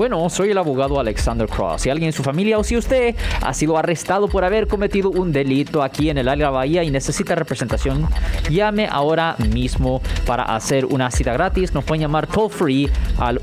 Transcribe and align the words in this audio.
Bueno, 0.00 0.30
soy 0.30 0.48
el 0.48 0.56
abogado 0.56 0.98
Alexander 0.98 1.46
Cross. 1.46 1.82
Si 1.82 1.90
alguien 1.90 2.06
en 2.06 2.14
su 2.14 2.22
familia 2.22 2.56
o 2.56 2.64
si 2.64 2.74
usted 2.74 3.14
ha 3.42 3.52
sido 3.52 3.76
arrestado 3.76 4.28
por 4.28 4.46
haber 4.46 4.66
cometido 4.66 5.10
un 5.10 5.30
delito 5.30 5.82
aquí 5.82 6.08
en 6.08 6.16
el 6.16 6.26
área 6.26 6.48
Bahía 6.48 6.82
y 6.82 6.90
necesita 6.90 7.34
representación, 7.34 8.08
llame 8.48 8.88
ahora 8.90 9.36
mismo 9.52 10.00
para 10.24 10.44
hacer 10.44 10.86
una 10.86 11.10
cita 11.10 11.34
gratis. 11.34 11.74
Nos 11.74 11.84
pueden 11.84 12.00
llamar 12.00 12.26
toll 12.26 12.48
free 12.48 12.88
al 13.18 13.42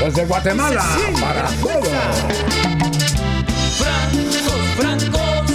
Desde 0.05 0.25
Guatemala 0.27 0.85
para 1.21 1.49
todo. 1.63 1.83
Francos, 3.79 4.63
francos. 4.77 5.53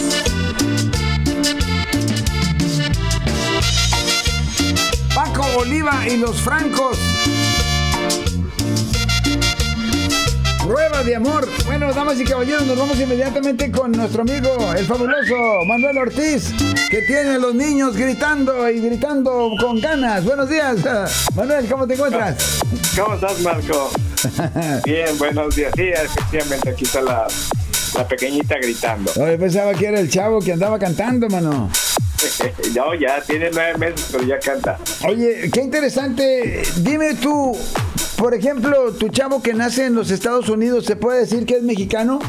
Paco 5.14 5.46
Oliva 5.58 6.08
y 6.08 6.16
los 6.16 6.40
francos. 6.40 6.98
Prueba 10.66 11.04
de 11.04 11.16
amor. 11.18 11.50
Bueno, 11.66 11.92
damas 11.94 12.18
y 12.22 12.24
caballeros, 12.24 12.66
nos 12.66 12.80
vamos 12.80 12.98
inmediatamente 13.02 13.70
con 13.70 13.92
nuestro 13.92 14.22
amigo, 14.22 14.74
el 14.78 14.86
fabuloso 14.86 15.66
Manuel 15.66 15.98
Ortiz, 15.98 16.54
que 16.90 17.02
tiene 17.02 17.32
a 17.32 17.38
los 17.38 17.54
niños 17.54 17.98
gritando 17.98 18.70
y 18.70 18.80
gritando 18.80 19.52
con 19.60 19.82
ganas. 19.82 20.24
Buenos 20.24 20.48
días, 20.48 20.78
Manuel, 21.36 21.68
¿cómo 21.68 21.86
te 21.86 21.96
encuentras? 21.96 22.62
¿Cómo 22.96 23.16
estás, 23.16 23.42
Marco? 23.42 23.92
Bien, 24.86 25.18
buenos 25.18 25.56
días. 25.56 25.72
Sí, 25.76 25.90
efectivamente, 25.90 26.70
aquí 26.70 26.84
está 26.84 27.02
la, 27.02 27.28
la 27.96 28.08
pequeña 28.08 28.44
gritando. 28.62 29.12
yo 29.16 29.38
pensaba 29.38 29.74
que 29.74 29.88
era 29.88 30.00
el 30.00 30.10
chavo 30.10 30.40
que 30.40 30.54
andaba 30.54 30.80
cantando, 30.80 31.28
mano. 31.30 31.70
no, 32.76 32.94
ya 32.96 33.22
tiene 33.22 33.50
nueve 33.54 33.78
meses, 33.78 34.10
pero 34.12 34.24
ya 34.24 34.40
canta. 34.40 34.78
Oye, 35.08 35.50
qué 35.52 35.62
interesante. 35.62 36.62
Dime 36.78 37.16
tú, 37.16 37.58
por 38.18 38.34
ejemplo, 38.34 38.94
tu 38.94 39.10
chavo 39.10 39.42
que 39.42 39.54
nace 39.54 39.86
en 39.86 39.96
los 39.96 40.12
Estados 40.12 40.50
Unidos, 40.50 40.86
¿se 40.86 40.96
puede 40.96 41.20
decir 41.20 41.46
que 41.46 41.58
es 41.58 41.64
mexicano? 41.64 42.20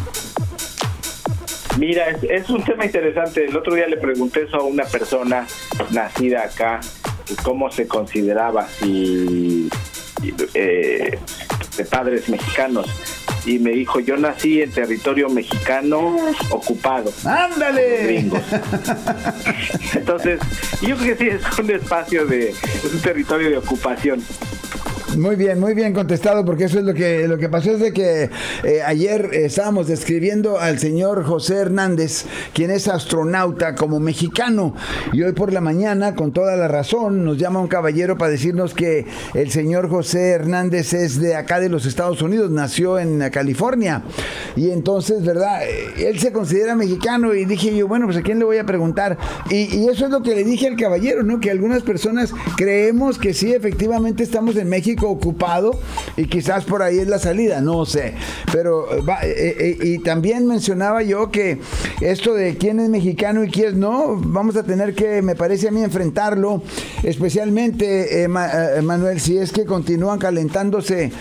Mira, 1.78 2.08
es, 2.08 2.50
un 2.50 2.64
tema 2.64 2.84
interesante. 2.84 3.44
El 3.44 3.56
otro 3.56 3.75
día 3.75 3.87
le 3.87 3.97
pregunté 3.97 4.42
eso 4.42 4.56
a 4.56 4.64
una 4.64 4.84
persona 4.84 5.47
nacida 5.91 6.42
acá, 6.42 6.81
cómo 7.42 7.70
se 7.70 7.87
consideraba 7.87 8.66
si 8.69 9.70
eh, 10.54 11.19
de 11.78 11.84
padres 11.84 12.28
mexicanos 12.28 12.86
y 13.46 13.58
me 13.58 13.70
dijo, 13.70 14.00
yo 14.00 14.16
nací 14.16 14.60
en 14.60 14.70
territorio 14.70 15.30
mexicano 15.30 16.16
ocupado. 16.50 17.10
¡Ándale! 17.24 18.18
Entonces, 19.94 20.40
yo 20.82 20.96
creo 20.96 21.16
que 21.16 21.16
sí 21.16 21.28
es 21.28 21.58
un 21.58 21.70
espacio 21.70 22.26
de, 22.26 22.50
es 22.50 22.92
un 22.92 23.00
territorio 23.00 23.48
de 23.48 23.56
ocupación. 23.56 24.22
Muy 25.16 25.37
bien, 25.37 25.58
muy 25.58 25.75
bien 25.75 25.94
contestado, 25.94 26.44
porque 26.44 26.64
eso 26.64 26.78
es 26.78 26.84
lo 26.84 26.93
que, 26.93 27.26
lo 27.26 27.38
que 27.38 27.49
pasó 27.49 27.72
es 27.72 27.81
de 27.81 27.93
que 27.93 28.31
eh, 28.62 28.82
ayer 28.84 29.31
estábamos 29.32 29.88
describiendo 29.88 30.60
al 30.60 30.78
señor 30.78 31.25
José 31.25 31.56
Hernández, 31.56 32.26
quien 32.52 32.70
es 32.70 32.88
astronauta 32.88 33.75
como 33.75 34.00
mexicano, 34.00 34.75
y 35.12 35.22
hoy 35.22 35.32
por 35.32 35.52
la 35.52 35.62
mañana, 35.62 36.14
con 36.14 36.32
toda 36.32 36.56
la 36.56 36.69
razón, 36.69 37.25
nos 37.25 37.38
llama 37.38 37.58
un 37.58 37.69
caballero 37.69 38.19
para 38.19 38.31
decirnos 38.31 38.75
que 38.75 39.06
el 39.34 39.50
señor 39.50 39.88
José 39.88 40.31
Hernández 40.31 40.93
es 40.93 41.19
de 41.19 41.34
acá 41.37 41.58
de 41.58 41.70
los 41.70 41.87
Estados 41.87 42.20
Unidos, 42.20 42.50
nació 42.50 42.99
en 42.99 43.31
California, 43.31 44.02
y 44.56 44.70
entonces, 44.70 45.25
¿verdad? 45.25 45.62
Eh, 45.66 46.08
él 46.08 46.19
se 46.19 46.32
considera 46.32 46.76
mexicano, 46.76 47.34
y 47.34 47.44
dije 47.46 47.75
yo, 47.75 47.88
bueno, 47.88 48.06
pues 48.06 48.19
a 48.19 48.22
quién 48.22 48.38
le 48.38 48.44
voy 48.44 48.58
a 48.58 48.64
preguntar, 48.64 49.16
y, 49.49 49.75
y 49.75 49.88
eso 49.88 50.05
es 50.05 50.10
lo 50.10 50.22
que 50.22 50.34
le 50.34 50.44
dije 50.44 50.69
al 50.69 50.76
caballero, 50.76 51.22
¿no? 51.22 51.40
Que 51.40 51.50
algunas 51.50 51.82
personas 51.82 52.32
creemos 52.56 53.19
que 53.19 53.32
sí, 53.32 53.52
efectivamente 53.52 54.22
estamos 54.22 54.55
en 54.56 54.69
México, 54.69 54.97
ocupado 55.06 55.78
y 56.16 56.26
quizás 56.26 56.64
por 56.64 56.82
ahí 56.82 56.98
es 56.98 57.08
la 57.08 57.18
salida, 57.18 57.60
no 57.60 57.86
sé. 57.86 58.14
Pero 58.52 58.92
eh, 58.94 59.00
va, 59.00 59.18
eh, 59.22 59.56
eh, 59.58 59.78
y 59.82 59.98
también 59.98 60.46
mencionaba 60.46 61.02
yo 61.02 61.30
que 61.30 61.58
esto 62.00 62.34
de 62.34 62.56
quién 62.56 62.80
es 62.80 62.88
mexicano 62.88 63.44
y 63.44 63.50
quién 63.50 63.78
no, 63.78 64.16
vamos 64.16 64.56
a 64.56 64.62
tener 64.62 64.94
que, 64.94 65.22
me 65.22 65.34
parece 65.34 65.68
a 65.68 65.70
mí, 65.70 65.82
enfrentarlo, 65.82 66.62
especialmente, 67.02 68.26
Ma- 68.28 68.50
Manuel, 68.82 69.20
si 69.20 69.38
es 69.38 69.52
que 69.52 69.64
continúan 69.64 70.18
calentándose 70.18 71.12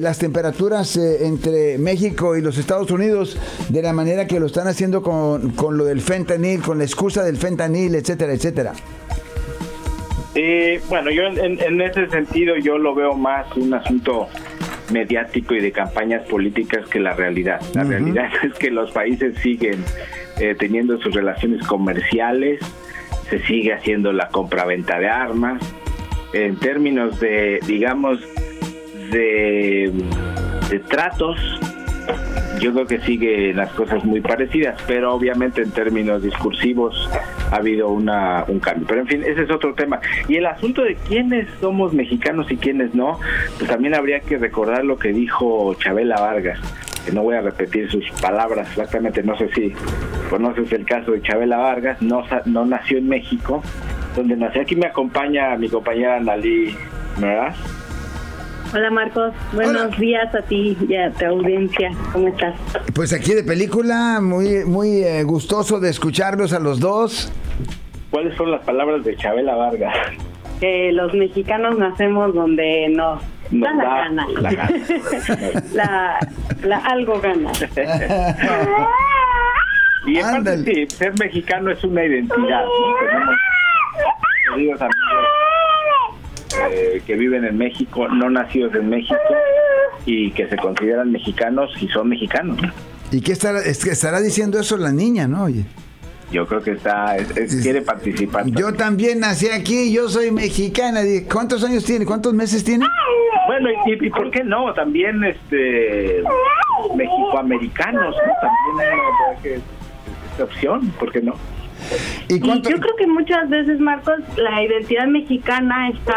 las 0.00 0.18
temperaturas 0.18 0.96
entre 0.96 1.78
México 1.78 2.36
y 2.36 2.42
los 2.42 2.58
Estados 2.58 2.90
Unidos 2.90 3.36
de 3.68 3.82
la 3.82 3.92
manera 3.92 4.26
que 4.26 4.38
lo 4.40 4.46
están 4.46 4.68
haciendo 4.68 5.02
con, 5.02 5.50
con 5.52 5.76
lo 5.76 5.84
del 5.84 6.00
fentanil, 6.00 6.60
con 6.62 6.78
la 6.78 6.84
excusa 6.84 7.22
del 7.22 7.36
fentanil, 7.36 7.94
etcétera, 7.94 8.32
etcétera. 8.32 8.72
Eh, 10.34 10.80
bueno, 10.88 11.10
yo 11.10 11.24
en, 11.24 11.60
en 11.60 11.80
ese 11.80 12.08
sentido 12.08 12.56
yo 12.56 12.78
lo 12.78 12.94
veo 12.94 13.14
más 13.14 13.46
un 13.56 13.74
asunto 13.74 14.28
mediático 14.92 15.54
y 15.54 15.60
de 15.60 15.72
campañas 15.72 16.26
políticas 16.28 16.86
que 16.88 17.00
la 17.00 17.14
realidad. 17.14 17.60
La 17.74 17.84
realidad 17.84 18.30
es 18.42 18.54
que 18.54 18.70
los 18.70 18.90
países 18.92 19.36
siguen 19.38 19.84
eh, 20.38 20.54
teniendo 20.58 20.98
sus 20.98 21.14
relaciones 21.14 21.66
comerciales, 21.66 22.60
se 23.28 23.40
sigue 23.46 23.72
haciendo 23.72 24.12
la 24.12 24.28
compraventa 24.28 24.98
de 24.98 25.08
armas. 25.08 25.62
En 26.32 26.56
términos 26.56 27.18
de, 27.18 27.58
digamos, 27.66 28.20
de, 29.10 29.92
de 30.70 30.78
tratos, 30.78 31.36
yo 32.60 32.72
creo 32.72 32.86
que 32.86 33.00
sigue 33.00 33.52
las 33.52 33.72
cosas 33.72 34.04
muy 34.04 34.20
parecidas, 34.20 34.80
pero 34.86 35.12
obviamente 35.12 35.62
en 35.62 35.72
términos 35.72 36.22
discursivos 36.22 37.10
ha 37.50 37.56
habido 37.56 37.88
una, 37.88 38.44
un 38.48 38.60
cambio. 38.60 38.86
Pero 38.88 39.00
en 39.02 39.06
fin, 39.06 39.22
ese 39.24 39.42
es 39.42 39.50
otro 39.50 39.74
tema. 39.74 40.00
Y 40.28 40.36
el 40.36 40.46
asunto 40.46 40.82
de 40.82 40.96
quiénes 40.96 41.48
somos 41.60 41.92
mexicanos 41.92 42.50
y 42.50 42.56
quiénes 42.56 42.94
no, 42.94 43.18
pues 43.58 43.68
también 43.70 43.94
habría 43.94 44.20
que 44.20 44.38
recordar 44.38 44.84
lo 44.84 44.98
que 44.98 45.08
dijo 45.12 45.74
Chabela 45.74 46.20
Vargas, 46.20 46.58
que 47.04 47.12
no 47.12 47.22
voy 47.22 47.36
a 47.36 47.40
repetir 47.40 47.90
sus 47.90 48.08
palabras 48.20 48.68
exactamente, 48.68 49.22
no 49.22 49.36
sé 49.36 49.48
si 49.54 49.72
conoces 50.28 50.70
el 50.72 50.84
caso 50.84 51.12
de 51.12 51.22
Chabela 51.22 51.56
Vargas, 51.58 52.00
no, 52.02 52.26
sa- 52.28 52.42
no 52.44 52.64
nació 52.66 52.98
en 52.98 53.08
México, 53.08 53.62
donde 54.14 54.36
nació. 54.36 54.62
Aquí 54.62 54.76
me 54.76 54.86
acompaña 54.86 55.56
mi 55.56 55.68
compañera 55.68 56.16
Analí, 56.16 56.74
¿verdad? 57.18 57.54
Hola 58.72 58.88
Marcos, 58.90 59.32
buenos 59.52 59.86
Hola. 59.86 59.96
días 59.98 60.32
a 60.32 60.42
ti 60.42 60.76
y 60.88 60.94
a 60.94 61.10
tu 61.10 61.24
audiencia. 61.26 61.90
¿Cómo 62.12 62.28
estás? 62.28 62.54
Pues 62.94 63.12
aquí 63.12 63.34
de 63.34 63.42
película, 63.42 64.20
muy, 64.22 64.64
muy 64.64 65.02
eh, 65.02 65.24
gustoso 65.24 65.80
de 65.80 65.90
escucharlos 65.90 66.52
a 66.52 66.60
los 66.60 66.78
dos. 66.78 67.32
¿Cuáles 68.10 68.36
son 68.36 68.50
las 68.50 68.60
palabras 68.62 69.04
de 69.04 69.16
Chabela 69.16 69.54
Vargas? 69.54 69.94
Que 70.58 70.90
los 70.92 71.12
mexicanos 71.14 71.78
nacemos 71.78 72.34
donde 72.34 72.88
nos 72.90 73.22
Nos 73.50 73.68
da 73.68 73.74
la 73.74 73.84
da 73.84 73.96
gana. 73.96 74.26
la 74.40 74.50
gana. 74.52 74.70
la, 75.72 76.18
la 76.64 76.76
algo 76.78 77.20
gana. 77.20 77.50
Y 80.06 80.18
aparte, 80.18 80.36
Ándale. 80.50 80.64
sí, 80.64 80.96
ser 80.96 81.12
mexicano 81.18 81.70
es 81.70 81.82
una 81.84 82.04
identidad. 82.04 82.64
¿no? 82.64 82.70
Tenemos 83.06 83.34
queridos 84.54 84.80
amigos 84.80 85.28
eh, 86.72 87.02
que 87.06 87.14
viven 87.16 87.44
en 87.44 87.56
México, 87.58 88.08
no 88.08 88.30
nacidos 88.30 88.74
en 88.74 88.88
México 88.88 89.18
y 90.06 90.30
que 90.32 90.48
se 90.48 90.56
consideran 90.56 91.12
mexicanos 91.12 91.70
y 91.80 91.88
son 91.88 92.08
mexicanos. 92.08 92.60
¿no? 92.60 92.72
¿Y 93.12 93.20
qué 93.20 93.32
estará, 93.32 93.60
es 93.60 93.84
que 93.84 93.90
estará 93.90 94.20
diciendo 94.20 94.58
eso 94.58 94.76
la 94.76 94.90
niña, 94.92 95.28
no? 95.28 95.44
Oye. 95.44 95.64
Yo 96.30 96.46
creo 96.46 96.60
que 96.62 96.72
está 96.72 97.16
es- 97.16 97.36
es- 97.36 97.62
quiere 97.62 97.82
participar. 97.82 98.46
Yo 98.46 98.72
también 98.74 99.20
nací 99.20 99.48
aquí, 99.48 99.92
yo 99.92 100.08
soy 100.08 100.30
mexicana. 100.30 101.00
¿Cuántos 101.32 101.64
años 101.64 101.84
tiene? 101.84 102.06
¿Cuántos 102.06 102.32
meses 102.34 102.62
tiene? 102.64 102.86
Bueno, 103.46 103.68
y, 103.86 104.06
y 104.06 104.10
por 104.10 104.30
qué 104.30 104.44
no? 104.44 104.72
También 104.74 105.24
este 105.24 106.22
mexicoamericanos, 106.96 108.14
¿no? 108.14 108.32
También 108.40 108.92
hay 109.44 109.50
esta 110.30 110.44
opción, 110.44 110.88
¿por 110.98 111.10
qué 111.12 111.20
no? 111.20 111.34
¿Y 112.28 112.34
Y 112.36 112.60
yo 112.62 112.78
creo 112.78 112.96
que 112.96 113.06
muchas 113.06 113.48
veces, 113.48 113.80
Marcos, 113.80 114.16
la 114.36 114.62
identidad 114.62 115.06
mexicana 115.06 115.88
está 115.90 116.14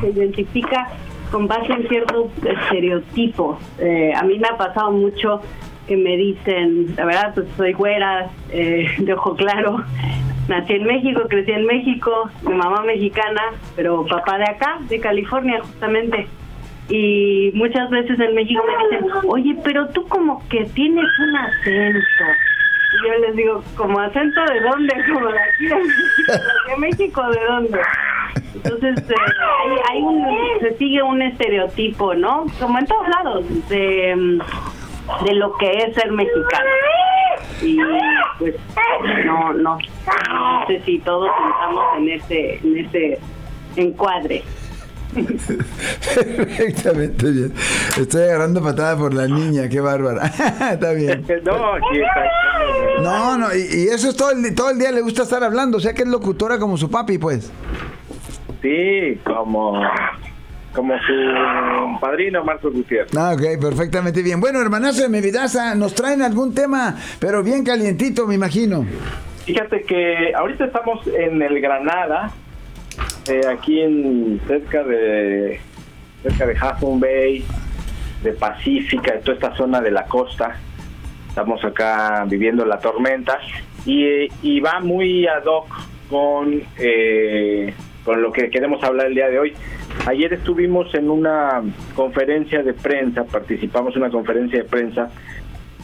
se 0.00 0.08
identifica 0.10 0.88
con 1.30 1.46
base 1.46 1.72
en 1.72 1.88
ciertos 1.88 2.26
estereotipos. 2.44 3.58
Eh, 3.78 4.12
a 4.14 4.22
mí 4.22 4.38
me 4.38 4.48
ha 4.48 4.56
pasado 4.56 4.90
mucho 4.92 5.40
que 5.88 5.96
me 5.96 6.16
dicen, 6.16 6.94
la 6.96 7.06
verdad, 7.06 7.32
pues 7.34 7.48
soy 7.56 7.72
güera, 7.72 8.30
eh, 8.50 8.86
de 8.98 9.12
ojo 9.14 9.34
claro, 9.34 9.82
nací 10.46 10.74
en 10.74 10.84
México, 10.84 11.22
crecí 11.28 11.50
en 11.50 11.66
México, 11.66 12.30
mi 12.42 12.54
mamá 12.54 12.82
mexicana, 12.82 13.42
pero 13.74 14.04
papá 14.06 14.38
de 14.38 14.44
acá, 14.44 14.78
de 14.88 15.00
California, 15.00 15.60
justamente. 15.60 16.26
Y 16.90 17.50
muchas 17.54 17.90
veces 17.90 18.18
en 18.20 18.34
México 18.34 18.62
me 18.66 18.98
dicen, 18.98 19.10
oye, 19.26 19.56
pero 19.64 19.88
tú 19.88 20.06
como 20.08 20.46
que 20.48 20.64
tienes 20.74 21.06
un 21.18 21.36
acento. 21.36 22.24
Y 22.90 23.06
yo 23.06 23.18
les 23.26 23.36
digo, 23.36 23.62
¿como 23.76 24.00
acento 24.00 24.40
de 24.46 24.60
dónde? 24.60 24.94
Como 25.12 25.28
de 25.28 25.38
aquí 25.38 25.66
de 25.66 26.76
México, 26.78 27.22
¿de 27.30 27.44
dónde? 27.44 27.78
Entonces, 28.54 29.10
eh, 29.10 29.14
hay, 29.62 29.96
hay 29.96 30.02
un, 30.02 30.24
se 30.60 30.74
sigue 30.78 31.02
un 31.02 31.20
estereotipo, 31.20 32.14
¿no? 32.14 32.46
Como 32.58 32.78
en 32.78 32.86
todos 32.86 33.06
lados, 33.08 33.68
de, 33.68 34.40
de 35.24 35.34
lo 35.34 35.56
que 35.56 35.70
es 35.72 35.94
ser 35.94 36.10
mexicano. 36.12 36.70
Y 37.62 37.78
pues 38.38 38.54
no, 39.24 39.52
no, 39.52 39.78
no 39.78 40.66
sé 40.66 40.82
si 40.84 40.98
todos 41.00 41.28
estamos 41.28 41.84
en 41.98 42.08
ese, 42.08 42.60
en 42.62 42.78
ese 42.78 43.18
encuadre. 43.76 44.44
Perfectamente 46.14 47.30
bien. 47.30 47.54
Estoy 47.98 48.22
agarrando 48.22 48.62
patada 48.62 48.96
por 48.96 49.14
la 49.14 49.26
niña, 49.26 49.68
qué 49.68 49.80
bárbara. 49.80 50.26
Está 50.72 50.92
bien. 50.92 51.24
No, 53.02 53.38
no, 53.38 53.54
y, 53.54 53.84
y 53.84 53.88
eso 53.88 54.10
es 54.10 54.16
todo 54.16 54.30
el, 54.30 54.54
todo 54.54 54.70
el 54.70 54.78
día 54.78 54.92
le 54.92 55.00
gusta 55.00 55.22
estar 55.22 55.42
hablando, 55.42 55.78
o 55.78 55.80
sea 55.80 55.94
que 55.94 56.02
es 56.02 56.08
locutora 56.08 56.58
como 56.58 56.76
su 56.76 56.90
papi, 56.90 57.18
pues. 57.18 57.50
Sí, 58.62 59.20
como, 59.24 59.80
como 60.72 60.94
su 60.98 62.00
padrino 62.00 62.44
Marcos 62.44 62.72
Gutiérrez. 62.72 63.16
Ah, 63.16 63.32
ok, 63.34 63.60
perfectamente 63.60 64.22
bien. 64.22 64.40
Bueno, 64.40 64.60
hermanazo 64.60 65.02
de 65.02 65.08
mi 65.08 65.20
vidaza, 65.20 65.74
nos 65.74 65.94
traen 65.94 66.22
algún 66.22 66.54
tema, 66.54 66.96
pero 67.18 67.42
bien 67.42 67.64
calientito, 67.64 68.26
me 68.26 68.34
imagino. 68.34 68.84
Fíjate 69.44 69.82
que 69.82 70.34
ahorita 70.34 70.66
estamos 70.66 71.06
en 71.06 71.40
el 71.40 71.60
Granada, 71.60 72.30
eh, 73.28 73.40
aquí 73.48 73.80
en 73.80 74.40
cerca 74.46 74.84
de 74.84 75.60
cerca 76.22 76.46
de 76.46 76.56
Bay, 76.98 77.44
de 78.22 78.32
Pacífica, 78.32 79.12
de 79.12 79.18
toda 79.20 79.34
esta 79.34 79.56
zona 79.56 79.80
de 79.80 79.90
la 79.90 80.04
costa. 80.04 80.58
Estamos 81.28 81.64
acá 81.64 82.24
viviendo 82.28 82.64
la 82.64 82.78
tormenta 82.78 83.38
y, 83.86 84.28
y 84.42 84.60
va 84.60 84.80
muy 84.80 85.26
ad 85.26 85.44
hoc 85.46 85.66
con 86.10 86.62
eh, 86.78 87.72
con 88.04 88.22
lo 88.22 88.32
que 88.32 88.50
queremos 88.50 88.82
hablar 88.82 89.06
el 89.06 89.14
día 89.14 89.28
de 89.28 89.38
hoy. 89.38 89.54
Ayer 90.06 90.32
estuvimos 90.32 90.94
en 90.94 91.10
una 91.10 91.62
conferencia 91.94 92.62
de 92.62 92.72
prensa, 92.72 93.24
participamos 93.24 93.94
en 93.94 94.02
una 94.02 94.10
conferencia 94.10 94.62
de 94.62 94.64
prensa 94.64 95.10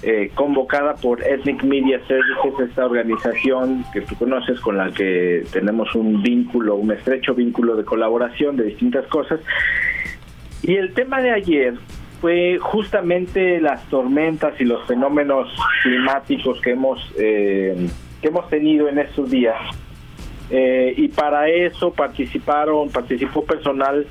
eh, 0.02 0.30
convocada 0.34 0.94
por 0.96 1.22
Ethnic 1.22 1.62
Media 1.62 1.98
Services, 2.06 2.68
esta 2.68 2.84
organización 2.84 3.84
que 3.92 4.02
tú 4.02 4.14
conoces 4.16 4.60
con 4.60 4.76
la 4.76 4.90
que 4.90 5.44
tenemos 5.52 5.94
un 5.94 6.22
vínculo, 6.22 6.76
un 6.76 6.92
estrecho 6.92 7.34
vínculo 7.34 7.76
de 7.76 7.84
colaboración 7.84 8.56
de 8.56 8.64
distintas 8.64 9.06
cosas. 9.06 9.40
Y 10.62 10.74
el 10.76 10.92
tema 10.94 11.20
de 11.20 11.30
ayer 11.30 11.74
fue 12.20 12.58
justamente 12.58 13.60
las 13.60 13.82
tormentas 13.88 14.58
y 14.60 14.64
los 14.64 14.86
fenómenos 14.86 15.48
climáticos 15.82 16.60
que 16.60 16.70
hemos 16.70 17.12
eh, 17.18 17.88
que 18.20 18.28
hemos 18.28 18.48
tenido 18.48 18.88
en 18.88 18.98
estos 18.98 19.30
días. 19.30 19.56
Eh, 20.50 20.94
y 20.96 21.08
para 21.08 21.48
eso 21.48 21.92
participaron, 21.92 22.90
participó 22.90 23.44
personal 23.44 24.06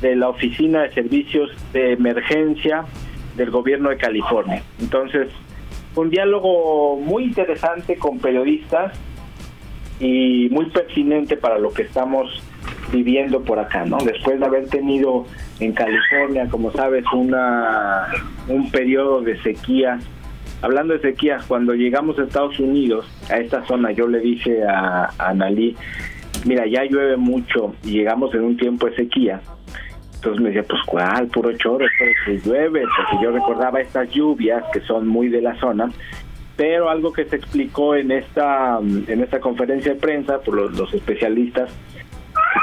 de 0.00 0.16
la 0.16 0.28
Oficina 0.28 0.82
de 0.82 0.92
Servicios 0.92 1.50
de 1.72 1.92
Emergencia 1.92 2.84
del 3.36 3.50
Gobierno 3.50 3.90
de 3.90 3.96
California. 3.96 4.62
Entonces, 4.80 5.28
un 5.94 6.10
diálogo 6.10 6.96
muy 6.96 7.24
interesante 7.24 7.96
con 7.96 8.18
periodistas 8.18 8.92
y 10.00 10.48
muy 10.50 10.66
pertinente 10.66 11.36
para 11.36 11.58
lo 11.58 11.72
que 11.72 11.82
estamos 11.82 12.42
viviendo 12.92 13.42
por 13.42 13.58
acá, 13.58 13.84
¿no? 13.84 13.98
Después 13.98 14.40
de 14.40 14.46
haber 14.46 14.68
tenido 14.68 15.26
en 15.60 15.72
California, 15.72 16.48
como 16.50 16.72
sabes, 16.72 17.04
una 17.12 18.08
un 18.48 18.70
periodo 18.70 19.20
de 19.20 19.40
sequía. 19.42 19.98
Hablando 20.64 20.94
de 20.94 21.00
sequías, 21.00 21.44
cuando 21.44 21.74
llegamos 21.74 22.18
a 22.18 22.22
Estados 22.22 22.58
Unidos, 22.58 23.04
a 23.28 23.36
esta 23.36 23.66
zona, 23.66 23.92
yo 23.92 24.08
le 24.08 24.18
dije 24.20 24.64
a, 24.64 25.10
a 25.18 25.28
Analí, 25.28 25.76
mira, 26.46 26.66
ya 26.66 26.84
llueve 26.84 27.18
mucho 27.18 27.74
y 27.84 27.90
llegamos 27.90 28.34
en 28.34 28.44
un 28.44 28.56
tiempo 28.56 28.86
de 28.88 28.96
sequía. 28.96 29.42
Entonces 30.14 30.40
me 30.40 30.48
decía, 30.48 30.62
pues 30.66 30.80
cuál, 30.86 31.26
puro 31.26 31.54
choro, 31.58 31.84
de 31.84 32.14
que 32.24 32.48
llueve, 32.48 32.82
porque 32.96 33.22
yo 33.22 33.30
recordaba 33.30 33.78
estas 33.78 34.08
lluvias 34.10 34.64
que 34.72 34.80
son 34.80 35.06
muy 35.06 35.28
de 35.28 35.42
la 35.42 35.54
zona, 35.60 35.90
pero 36.56 36.88
algo 36.88 37.12
que 37.12 37.26
se 37.26 37.36
explicó 37.36 37.94
en 37.94 38.10
esta 38.10 38.78
en 38.78 39.20
esta 39.20 39.40
conferencia 39.40 39.92
de 39.92 40.00
prensa 40.00 40.40
por 40.40 40.72
los, 40.74 40.94
especialistas 40.94 41.70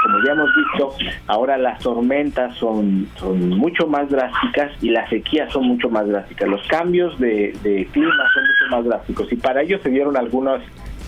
como 0.02 0.24
ya 0.24 0.32
hemos 0.32 0.50
visto, 0.54 0.94
ahora 1.26 1.58
las 1.58 1.78
tormentas 1.80 2.56
son, 2.56 3.08
son 3.16 3.50
mucho 3.50 3.86
más 3.86 4.08
drásticas 4.08 4.72
y 4.82 4.90
las 4.90 5.08
sequías 5.10 5.52
son 5.52 5.66
mucho 5.66 5.90
más 5.90 6.06
drásticas. 6.06 6.48
Los 6.48 6.66
cambios 6.68 7.18
de, 7.18 7.52
de 7.62 7.86
clima 7.92 8.24
son 8.34 8.42
mucho 8.44 8.76
más 8.76 8.84
drásticos 8.84 9.32
y 9.32 9.36
para 9.36 9.62
ello 9.62 9.78
se 9.82 9.90
dieron 9.90 10.16
algunas 10.16 10.62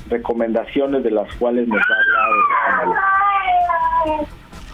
recomendaciones 0.09 1.03
de 1.03 1.11
las 1.11 1.35
cuales 1.37 1.69
nos 1.69 1.79
va 1.79 1.97
a 2.69 2.81
hablar. 2.81 2.99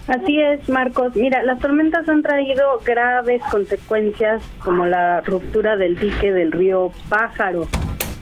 Así 0.09 0.41
es, 0.41 0.69
Marcos. 0.69 1.15
Mira, 1.15 1.43
las 1.45 1.61
tormentas 1.61 2.09
han 2.09 2.23
traído 2.23 2.81
graves 2.85 3.43
consecuencias 3.51 4.43
como 4.59 4.87
la 4.87 5.21
ruptura 5.21 5.77
del 5.77 5.97
dique 5.97 6.33
del 6.33 6.51
río 6.51 6.91
Pájaro. 7.09 7.69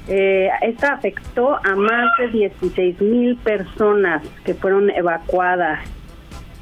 Eh, 0.09 0.49
esta 0.63 0.95
afectó 0.95 1.57
a 1.65 1.77
más 1.77 2.07
de 2.19 2.29
16 2.29 3.01
mil 3.01 3.37
personas 3.37 4.23
que 4.45 4.55
fueron 4.55 4.91
evacuadas. 4.91 5.81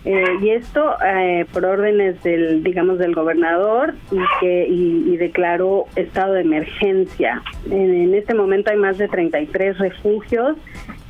Eh, 0.05 0.25
y 0.41 0.51
esto 0.51 0.97
eh, 1.05 1.47
por 1.53 1.65
órdenes 1.65 2.23
del, 2.23 2.63
digamos, 2.63 2.99
del 2.99 3.15
gobernador 3.15 3.95
y 4.13 4.19
que 4.41 4.67
y, 4.69 5.17
declaró 5.17 5.87
estado 5.97 6.35
de 6.35 6.43
emergencia. 6.43 7.43
En, 7.71 7.93
en 7.93 8.15
este 8.15 8.35
momento 8.35 8.71
hay 8.71 8.77
más 8.77 8.99
de 8.99 9.09
33 9.09 9.79
refugios 9.79 10.57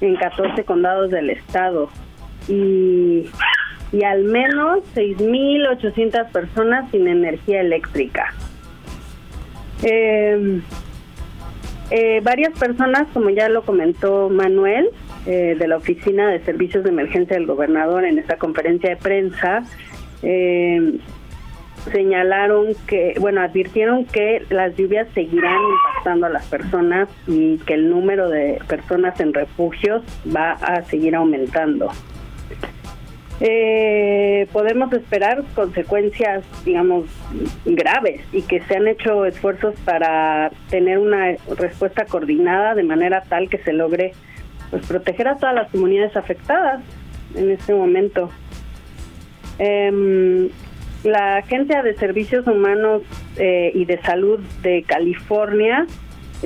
en 0.01 0.17
14 0.17 0.65
condados 0.65 1.11
del 1.11 1.31
estado 1.31 1.91
y, 2.49 3.27
y 3.93 4.05
al 4.05 4.25
menos 4.25 4.81
6.800 4.95 6.31
personas 6.31 6.91
sin 6.91 7.09
energía 7.09 7.61
eléctrica. 7.61 8.33
Eh, 9.83 10.61
eh, 11.91 12.21
varias 12.23 12.59
personas, 12.59 13.07
como 13.13 13.31
ya 13.31 13.49
lo 13.49 13.63
comentó 13.63 14.29
Manuel, 14.29 14.91
eh, 15.27 15.57
de 15.59 15.69
la 15.69 15.77
Oficina 15.77 16.29
de 16.29 16.41
Servicios 16.41 16.85
de 16.85 16.91
Emergencia 16.91 17.37
del 17.37 17.47
Gobernador 17.47 18.05
en 18.05 18.19
esta 18.19 18.37
conferencia 18.37 18.91
de 18.91 18.97
prensa, 18.97 19.63
eh, 20.23 20.99
señalaron 21.93 22.75
que, 22.87 23.15
bueno, 23.21 23.41
advirtieron 23.41 24.05
que 24.07 24.45
las 24.51 24.75
lluvias 24.77 25.07
seguirán 25.15 25.61
impactando 25.61 26.27
a 26.27 26.31
las 26.31 26.47
personas 26.47 27.09
y 27.29 27.59
que 27.59 27.75
el 27.75 27.89
número 27.89 28.29
de 28.29 28.61
personas 28.67 29.19
en 29.21 29.33
refugios 29.33 30.03
va 30.35 30.53
a 30.53 30.83
seguir 30.83 31.15
aumentando. 31.15 31.91
Eh, 33.41 34.49
podemos 34.51 34.91
esperar 34.95 35.45
consecuencias, 35.55 36.43
digamos, 36.65 37.05
graves 37.67 38.23
y 38.33 38.43
que 38.43 38.61
se 38.63 38.77
han 38.77 38.89
hecho 38.89 39.27
esfuerzos 39.27 39.75
para 39.85 40.51
tener 40.71 40.99
una 40.99 41.37
respuesta 41.59 42.07
coordinada 42.07 42.75
de 42.75 42.83
manera 42.83 43.23
tal 43.29 43.51
que 43.51 43.59
se 43.59 43.75
logre 43.75 44.13
pues, 44.71 44.87
proteger 44.87 45.29
a 45.29 45.37
todas 45.37 45.55
las 45.55 45.71
comunidades 45.71 46.17
afectadas 46.17 46.81
en 47.35 47.51
este 47.51 47.75
momento. 47.75 48.31
Em, 49.59 50.49
la 51.05 51.37
Agencia 51.37 51.83
de 51.83 51.95
Servicios 51.95 52.47
Humanos 52.47 53.03
eh, 53.37 53.71
y 53.75 53.85
de 53.85 54.01
Salud 54.01 54.41
de 54.63 54.83
California 54.83 55.87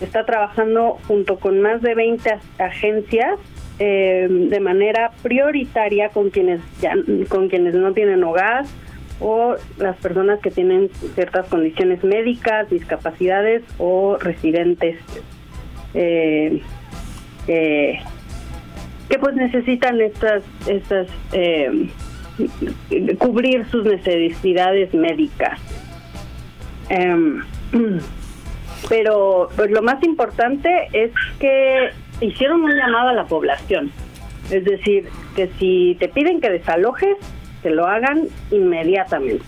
está 0.00 0.24
trabajando 0.26 0.98
junto 1.06 1.38
con 1.38 1.60
más 1.60 1.82
de 1.82 1.94
20 1.94 2.38
agencias 2.58 3.38
eh, 3.80 4.28
de 4.28 4.60
manera 4.60 5.10
prioritaria 5.22 6.10
con 6.10 6.28
quienes 6.30 6.60
ya, 6.80 6.94
con 7.28 7.48
quienes 7.48 7.74
no 7.74 7.92
tienen 7.94 8.22
hogar 8.22 8.66
o 9.20 9.56
las 9.78 9.96
personas 9.96 10.38
que 10.40 10.50
tienen 10.50 10.90
ciertas 11.14 11.46
condiciones 11.48 12.04
médicas, 12.04 12.68
discapacidades 12.70 13.62
o 13.78 14.18
residentes 14.18 14.98
eh, 15.94 16.62
eh, 17.48 18.00
que 19.08 19.18
pues 19.18 19.34
necesitan 19.34 20.00
estas 20.00 20.42
estas 20.66 21.08
eh, 21.32 21.88
cubrir 23.18 23.66
sus 23.70 23.84
necesidades 23.84 24.92
médicas. 24.92 25.58
Em, 26.90 27.42
pero 28.88 29.48
pues 29.56 29.70
lo 29.70 29.80
más 29.82 30.02
importante 30.02 30.70
es 30.92 31.12
que 31.38 31.90
hicieron 32.20 32.62
un 32.62 32.74
llamado 32.76 33.10
a 33.10 33.12
la 33.14 33.24
población. 33.26 33.90
Es 34.50 34.64
decir, 34.64 35.08
que 35.36 35.48
si 35.58 35.96
te 36.00 36.08
piden 36.08 36.40
que 36.40 36.50
desalojes, 36.50 37.16
que 37.62 37.70
lo 37.70 37.86
hagan 37.86 38.28
inmediatamente. 38.50 39.44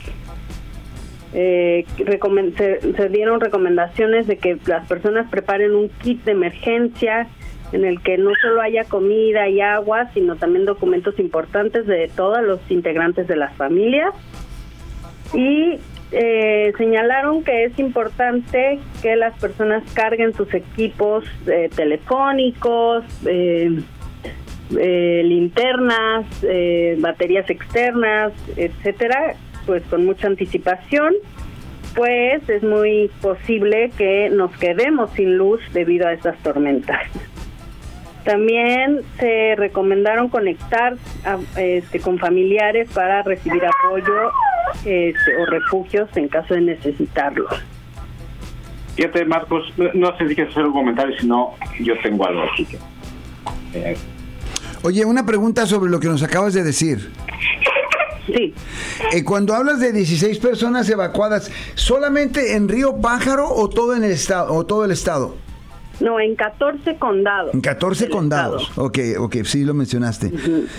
Eh, 1.34 1.86
se, 1.96 2.92
se 2.92 3.08
dieron 3.08 3.40
recomendaciones 3.40 4.26
de 4.26 4.36
que 4.36 4.58
las 4.66 4.86
personas 4.86 5.30
preparen 5.30 5.74
un 5.74 5.88
kit 5.88 6.22
de 6.24 6.32
emergencia 6.32 7.26
en 7.72 7.86
el 7.86 8.02
que 8.02 8.18
no 8.18 8.32
solo 8.42 8.60
haya 8.60 8.84
comida 8.84 9.48
y 9.48 9.60
agua, 9.60 10.10
sino 10.12 10.36
también 10.36 10.66
documentos 10.66 11.18
importantes 11.18 11.86
de 11.86 12.10
todos 12.14 12.42
los 12.42 12.60
integrantes 12.70 13.26
de 13.26 13.36
las 13.36 13.54
familias. 13.56 14.14
Y 15.32 15.78
eh, 16.12 16.72
señalaron 16.76 17.42
que 17.42 17.64
es 17.64 17.78
importante 17.78 18.78
que 19.00 19.16
las 19.16 19.38
personas 19.38 19.82
carguen 19.94 20.34
sus 20.34 20.52
equipos 20.52 21.24
eh, 21.46 21.70
telefónicos, 21.74 23.04
eh, 23.26 23.80
eh, 24.78 25.22
linternas, 25.24 26.26
baterías 26.98 27.48
externas, 27.50 28.32
etcétera, 28.56 29.34
pues 29.66 29.82
con 29.84 30.04
mucha 30.04 30.26
anticipación, 30.26 31.14
pues 31.94 32.48
es 32.48 32.62
muy 32.62 33.10
posible 33.20 33.90
que 33.96 34.30
nos 34.30 34.56
quedemos 34.58 35.10
sin 35.12 35.36
luz 35.36 35.60
debido 35.72 36.06
a 36.06 36.12
estas 36.12 36.36
tormentas. 36.42 37.02
También 38.24 39.00
se 39.18 39.56
recomendaron 39.56 40.28
conectar 40.28 40.94
este, 41.56 42.00
con 42.00 42.18
familiares 42.18 42.88
para 42.94 43.22
recibir 43.22 43.62
apoyo 43.66 44.30
este, 44.84 45.36
o 45.36 45.46
refugios 45.46 46.08
en 46.16 46.28
caso 46.28 46.54
de 46.54 46.60
necesitarlo. 46.62 47.48
Fíjate, 48.96 49.24
Marcos, 49.24 49.72
no, 49.76 49.88
no 49.94 50.18
sé 50.18 50.28
si 50.28 50.34
quieres 50.34 50.52
hacer 50.52 50.66
un 50.66 50.72
comentario, 50.72 51.18
si 51.18 51.26
no, 51.26 51.54
yo 51.80 51.94
tengo 52.02 52.26
algo 52.26 52.42
aquí. 52.52 52.66
que- 52.66 52.78
eh, 53.74 53.96
Oye, 54.82 55.04
una 55.04 55.24
pregunta 55.24 55.64
sobre 55.66 55.90
lo 55.90 55.98
que 56.00 56.08
nos 56.08 56.22
acabas 56.22 56.54
de 56.54 56.62
decir. 56.64 57.10
Sí. 58.26 58.54
Eh, 59.12 59.24
cuando 59.24 59.54
hablas 59.54 59.80
de 59.80 59.92
16 59.92 60.38
personas 60.38 60.88
evacuadas, 60.88 61.50
¿solamente 61.74 62.54
en 62.54 62.68
Río 62.68 63.00
Pájaro 63.00 63.48
o 63.48 63.68
todo 63.68 63.96
en 63.96 64.04
el 64.04 64.10
estado 64.12 64.52
o 64.54 64.64
todo 64.66 64.84
el 64.84 64.90
estado? 64.90 65.36
No, 66.02 66.20
en 66.20 66.34
14 66.36 66.96
condados. 66.96 67.54
En 67.54 67.60
14 67.60 68.04
del 68.04 68.12
condados. 68.12 68.62
estado. 68.62 68.86
Ok, 68.86 68.98
ok, 69.18 69.36
sí 69.44 69.64
lo 69.64 69.72
mencionaste. 69.74 70.32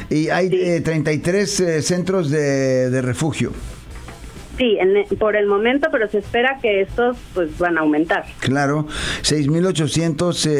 Y 0.09 0.29
hay 0.29 0.49
eh, 0.51 0.81
33 0.81 1.59
eh, 1.59 1.81
centros 1.81 2.29
de, 2.29 2.89
de 2.89 3.01
refugio. 3.01 3.51
Sí, 4.57 4.77
en- 4.79 5.17
por 5.17 5.35
el 5.35 5.47
momento, 5.47 5.87
pero 5.91 6.07
se 6.09 6.19
espera 6.19 6.59
que 6.61 6.81
estos 6.81 7.17
pues 7.33 7.57
van 7.57 7.77
a 7.77 7.81
aumentar. 7.81 8.25
Claro, 8.39 8.85
6.800 9.23 10.45
eh, 10.45 10.53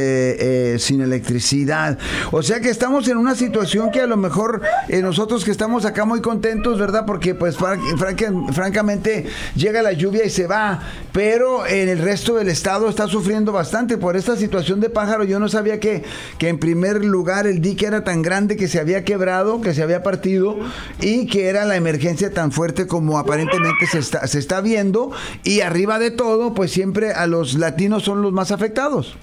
eh, 0.74 0.80
sin 0.80 1.02
electricidad. 1.02 1.98
O 2.32 2.42
sea 2.42 2.60
que 2.60 2.70
estamos 2.70 3.08
en 3.08 3.18
una 3.18 3.36
situación 3.36 3.92
que 3.92 4.02
a 4.02 4.08
lo 4.08 4.18
mejor 4.18 4.62
eh, 4.90 5.02
nosotros 5.02 5.44
que 5.46 5.52
estamos 5.52 5.86
acá 5.86 6.06
muy 6.06 6.22
contentos, 6.22 6.80
¿verdad? 6.80 7.06
Porque 7.06 7.36
pues 7.36 7.58
fran- 7.58 7.80
franca- 7.98 8.32
francamente 8.54 9.26
llega 9.56 9.82
la 9.82 9.94
lluvia 9.94 10.26
y 10.26 10.30
se 10.30 10.48
va, 10.48 10.82
pero 11.12 11.66
en 11.68 11.90
el 11.90 12.00
resto 12.00 12.36
del 12.36 12.50
estado 12.50 12.90
está 12.90 13.08
sufriendo 13.08 13.52
bastante 13.52 13.98
por 13.98 14.16
esta 14.18 14.36
situación 14.38 14.80
de 14.80 14.90
pájaro. 14.90 15.24
Yo 15.24 15.40
no 15.40 15.50
sabía 15.50 15.80
que, 15.80 16.04
que 16.38 16.50
en 16.50 16.58
primer 16.60 17.04
lugar 17.04 17.48
el 17.48 17.62
dique 17.62 17.86
era 17.86 18.04
tan 18.04 18.22
grande 18.22 18.56
que 18.56 18.68
se 18.68 18.80
había 18.80 19.04
quebrado, 19.04 19.62
que 19.62 19.74
se 19.74 19.84
había 19.84 20.04
partido 20.04 20.58
y 21.00 21.28
que 21.28 21.48
era 21.48 21.66
la 21.66 21.76
emergencia 21.76 22.32
tan 22.34 22.52
fuerte 22.52 22.88
como 22.88 23.18
aparentemente 23.18 23.83
se 23.88 24.00
está, 24.00 24.26
se 24.28 24.40
está 24.40 24.62
viendo. 24.62 25.12
Y 25.44 25.62
arriba 25.62 26.00
de 26.00 26.12
todo, 26.12 26.54
pues 26.54 26.72
siempre 26.72 27.12
a 27.12 27.28
los 27.28 27.56
latinos 27.56 28.04
son 28.04 28.22
los 28.22 28.32
más 28.34 28.52
afectados. 28.52 29.16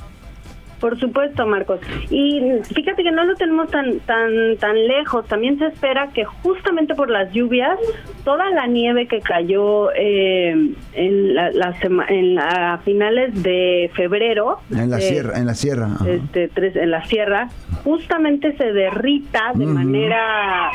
Por 0.81 0.99
supuesto, 0.99 1.47
Marcos. 1.47 1.79
Y 2.11 2.41
fíjate 2.75 3.03
que 3.03 3.11
no 3.13 3.25
lo 3.25 3.35
tenemos 3.35 3.71
tan 3.71 4.01
tan 4.01 4.57
tan 4.59 4.87
lejos. 4.87 5.27
También 5.27 5.59
se 5.59 5.67
espera 5.67 6.09
que 6.15 6.25
justamente 6.25 6.95
por 6.95 7.11
las 7.11 7.31
lluvias, 7.33 7.79
toda 8.25 8.49
la 8.51 8.67
nieve 8.67 9.07
que 9.07 9.21
cayó 9.21 9.91
eh, 9.95 10.55
en 10.95 11.35
la, 11.35 11.51
la 11.51 11.73
sema- 11.81 12.07
en 12.09 12.35
la- 12.37 12.75
a 12.75 12.79
finales 12.79 13.43
de 13.43 13.91
febrero 13.95 14.59
En 14.71 14.91
la 14.91 14.99
eh, 14.99 15.03
sierra, 15.03 15.39
en 15.39 15.47
la 15.47 15.55
sierra. 15.55 15.89
este, 16.07 16.49
tres, 16.49 16.75
en 16.77 16.91
la 16.91 17.05
sierra, 17.05 17.49
justamente 17.85 18.57
se 18.57 18.73
derrita 18.73 19.53
de 19.55 19.67
manera, 19.67 20.71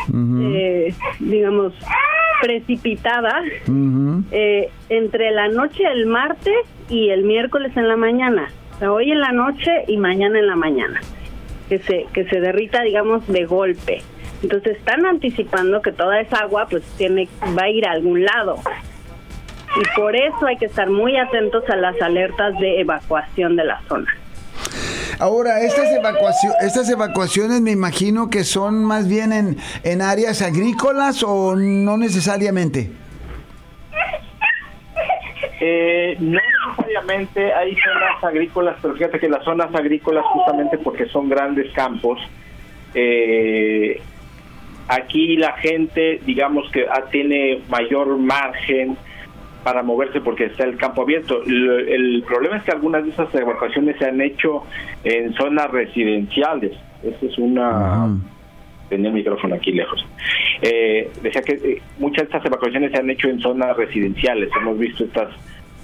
eh, 0.53 0.93
digamos, 1.19 1.73
precipitada 2.41 3.41
eh, 4.31 4.69
entre 4.89 5.31
la 5.31 5.47
noche 5.47 5.83
del 5.83 6.05
martes 6.05 6.53
y 6.89 7.09
el 7.09 7.23
miércoles 7.23 7.75
en 7.75 7.87
la 7.87 7.95
mañana. 7.97 8.49
Hoy 8.81 9.11
en 9.11 9.19
la 9.21 9.31
noche 9.31 9.85
y 9.87 9.97
mañana 9.97 10.39
en 10.39 10.47
la 10.47 10.55
mañana. 10.55 11.01
Que 11.69 11.79
se, 11.79 12.05
que 12.13 12.25
se 12.29 12.39
derrita, 12.39 12.81
digamos, 12.83 13.27
de 13.27 13.45
golpe. 13.45 14.01
Entonces 14.43 14.77
están 14.77 15.05
anticipando 15.05 15.81
que 15.81 15.91
toda 15.91 16.19
esa 16.19 16.37
agua 16.39 16.67
pues 16.69 16.83
tiene 16.97 17.27
va 17.57 17.63
a 17.63 17.69
ir 17.69 17.87
a 17.87 17.91
algún 17.91 18.23
lado. 18.23 18.57
Y 19.81 19.99
por 19.99 20.15
eso 20.15 20.45
hay 20.45 20.57
que 20.57 20.65
estar 20.65 20.89
muy 20.89 21.17
atentos 21.17 21.63
a 21.69 21.75
las 21.75 21.99
alertas 22.01 22.57
de 22.59 22.81
evacuación 22.81 23.55
de 23.55 23.63
la 23.65 23.81
zona. 23.87 24.07
Ahora, 25.19 25.61
estas, 25.61 25.91
evacuacio- 25.91 26.53
estas 26.61 26.89
evacuaciones 26.89 27.61
me 27.61 27.71
imagino 27.71 28.29
que 28.29 28.43
son 28.43 28.83
más 28.83 29.07
bien 29.07 29.31
en, 29.31 29.57
en 29.83 30.01
áreas 30.01 30.41
agrícolas 30.41 31.23
o 31.23 31.55
no 31.55 31.97
necesariamente. 31.97 32.91
Eh, 35.61 36.17
no 36.19 36.39
necesariamente 36.95 37.53
hay 37.53 37.75
zonas 37.75 38.23
agrícolas, 38.23 38.77
pero 38.81 38.93
fíjate 38.93 39.19
que 39.19 39.29
las 39.29 39.43
zonas 39.43 39.73
agrícolas, 39.73 40.25
justamente 40.25 40.77
porque 40.77 41.05
son 41.07 41.29
grandes 41.29 41.71
campos, 41.73 42.19
eh, 42.93 44.01
aquí 44.87 45.37
la 45.37 45.53
gente, 45.53 46.21
digamos 46.25 46.69
que 46.71 46.85
ah, 46.89 47.03
tiene 47.11 47.61
mayor 47.69 48.17
margen 48.17 48.97
para 49.63 49.81
moverse 49.81 50.21
porque 50.21 50.45
está 50.45 50.63
el 50.63 50.77
campo 50.77 51.01
abierto. 51.01 51.41
El, 51.43 51.89
el 51.89 52.23
problema 52.23 52.57
es 52.57 52.63
que 52.63 52.71
algunas 52.71 53.03
de 53.03 53.11
esas 53.11 53.33
evacuaciones 53.33 53.97
se 53.97 54.05
han 54.05 54.21
hecho 54.21 54.63
en 55.03 55.33
zonas 55.33 55.69
residenciales. 55.71 56.73
Esa 57.03 57.25
es 57.25 57.37
una... 57.37 58.15
Tenía 58.89 59.07
el 59.07 59.15
micrófono 59.15 59.55
aquí 59.55 59.71
lejos. 59.71 60.05
Eh, 60.61 61.09
decía 61.23 61.41
que 61.41 61.53
eh, 61.53 61.81
muchas 61.97 62.19
de 62.19 62.25
estas 62.25 62.45
evacuaciones 62.45 62.91
se 62.91 62.99
han 62.99 63.09
hecho 63.09 63.27
en 63.27 63.39
zonas 63.39 63.75
residenciales. 63.75 64.49
Hemos 64.61 64.77
visto 64.77 65.03
estas 65.05 65.29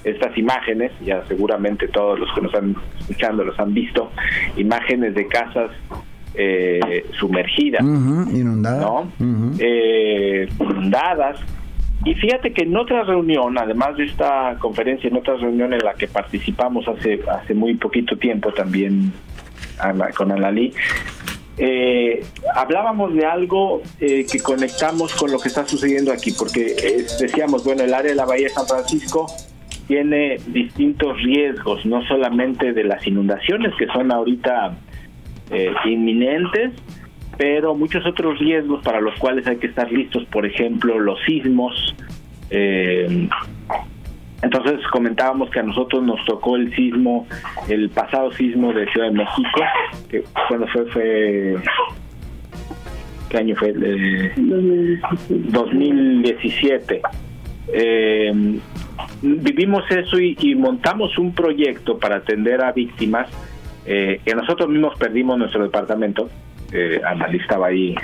estas 0.03 0.37
imágenes, 0.37 0.91
ya 1.01 1.23
seguramente 1.27 1.87
todos 1.87 2.19
los 2.19 2.33
que 2.33 2.41
nos 2.41 2.53
están 2.53 2.75
escuchando 2.99 3.43
los 3.43 3.59
han 3.59 3.73
visto, 3.73 4.11
imágenes 4.57 5.13
de 5.15 5.27
casas 5.27 5.71
eh, 6.33 7.05
sumergidas. 7.19 7.83
Ujú, 7.83 8.35
inundada. 8.35 8.81
¿no? 8.81 9.11
Eh, 9.59 10.47
inundadas. 10.59 11.39
Y 12.03 12.15
fíjate 12.15 12.51
que 12.51 12.63
en 12.63 12.75
otra 12.75 13.03
reunión, 13.03 13.57
además 13.57 13.95
de 13.97 14.05
esta 14.05 14.55
conferencia, 14.59 15.07
en 15.07 15.17
otra 15.17 15.35
reunión 15.35 15.71
en 15.73 15.83
la 15.83 15.93
que 15.93 16.07
participamos 16.07 16.87
hace 16.87 17.19
hace 17.29 17.53
muy 17.53 17.75
poquito 17.75 18.17
tiempo 18.17 18.51
también 18.53 19.13
con 20.15 20.31
Analí, 20.31 20.73
eh, 21.57 22.25
hablábamos 22.55 23.13
de 23.13 23.25
algo 23.25 23.83
eh, 23.99 24.25
que 24.25 24.39
conectamos 24.39 25.13
con 25.13 25.31
lo 25.31 25.39
que 25.39 25.49
está 25.49 25.67
sucediendo 25.67 26.11
aquí, 26.11 26.31
porque 26.31 26.75
eh, 26.75 27.05
decíamos, 27.19 27.63
bueno, 27.63 27.83
el 27.83 27.93
área 27.93 28.09
de 28.09 28.15
la 28.15 28.25
Bahía 28.25 28.47
de 28.47 28.53
San 28.53 28.65
Francisco 28.65 29.27
tiene 29.91 30.37
distintos 30.47 31.21
riesgos, 31.21 31.85
no 31.85 32.01
solamente 32.07 32.71
de 32.71 32.85
las 32.85 33.05
inundaciones 33.05 33.73
que 33.77 33.87
son 33.87 34.09
ahorita 34.09 34.77
eh, 35.49 35.73
inminentes, 35.83 36.71
pero 37.37 37.75
muchos 37.75 38.05
otros 38.05 38.39
riesgos 38.39 38.81
para 38.85 39.01
los 39.01 39.13
cuales 39.19 39.45
hay 39.47 39.57
que 39.57 39.67
estar 39.67 39.91
listos, 39.91 40.23
por 40.31 40.45
ejemplo, 40.45 40.97
los 40.97 41.19
sismos. 41.25 41.93
eh, 42.51 43.27
entonces 44.41 44.79
comentábamos 44.93 45.49
que 45.49 45.59
a 45.59 45.63
nosotros 45.63 46.01
nos 46.03 46.23
tocó 46.23 46.55
el 46.55 46.73
sismo, 46.73 47.27
el 47.67 47.89
pasado 47.89 48.31
sismo 48.31 48.71
de 48.71 48.89
Ciudad 48.93 49.07
de 49.07 49.17
México, 49.17 49.61
que 50.09 50.23
cuando 50.47 50.67
fue, 50.67 50.85
fue 50.85 51.55
¿qué 53.29 53.37
año 53.39 53.55
fue? 53.57 53.73
Eh, 53.75 55.01
2017. 55.27 57.01
Eh, 57.73 58.59
vivimos 59.21 59.83
eso 59.91 60.19
y, 60.19 60.35
y 60.39 60.55
montamos 60.55 61.17
un 61.17 61.33
proyecto 61.33 61.97
para 61.99 62.17
atender 62.17 62.61
a 62.63 62.71
víctimas 62.71 63.27
eh, 63.85 64.19
que 64.25 64.35
nosotros 64.35 64.69
mismos 64.69 64.95
perdimos 64.97 65.37
nuestro 65.37 65.63
departamento. 65.63 66.29
Eh, 66.71 67.01
Analí 67.05 67.37
estaba 67.37 67.67
ahí 67.67 67.95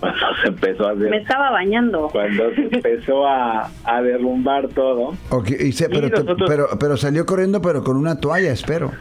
cuando 0.00 0.18
se 0.42 0.48
empezó 0.48 0.88
a 0.88 0.92
hacer 0.92 1.10
Me 1.10 1.16
estaba 1.18 1.50
bañando. 1.50 2.08
cuando 2.12 2.54
se 2.54 2.62
empezó 2.62 3.26
a, 3.26 3.68
a 3.84 4.02
derrumbar 4.02 4.68
todo. 4.68 5.14
Ok, 5.30 5.50
y 5.50 5.72
se- 5.72 5.86
Y 5.86 5.88
pero, 5.88 6.08
nosotros- 6.08 6.48
pero, 6.48 6.66
pero 6.78 6.96
salió 6.96 7.26
corriendo, 7.26 7.60
pero 7.60 7.82
con 7.82 7.96
una 7.96 8.18
toalla, 8.20 8.52
espero. 8.52 8.92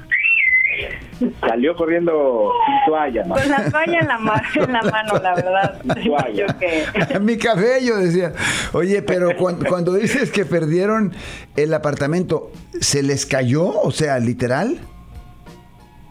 Salió 1.41 1.75
corriendo 1.75 2.51
sin 2.65 2.75
toalla, 2.91 3.23
¿no? 3.25 3.35
Con 3.35 3.49
la 3.49 3.69
toalla 3.69 3.99
en 3.99 4.07
la, 4.07 4.17
ma- 4.17 4.41
en 4.55 4.71
la 4.73 4.81
mano, 4.81 5.13
la 5.21 5.35
verdad. 5.35 5.81
Yo 6.33 6.45
que... 6.59 7.19
Mi 7.19 7.37
cabello, 7.37 7.97
decía. 7.97 8.33
Oye, 8.73 9.01
pero 9.01 9.35
cuan- 9.37 9.63
cuando, 9.67 9.93
dices 9.93 10.31
que 10.31 10.45
perdieron 10.45 11.13
el 11.55 11.73
apartamento, 11.73 12.51
¿se 12.79 13.03
les 13.03 13.25
cayó? 13.25 13.67
O 13.81 13.91
sea, 13.91 14.19
literal. 14.19 14.79